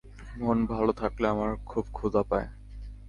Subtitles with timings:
[0.37, 2.47] মন ভালো থাকলে আমার খুব ক্ষুধা পায়।